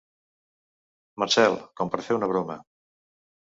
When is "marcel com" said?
1.23-1.93